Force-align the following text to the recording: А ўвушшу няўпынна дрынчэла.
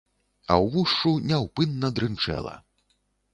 А 0.53 0.55
ўвушшу 0.63 1.11
няўпынна 1.33 1.93
дрынчэла. 2.01 2.55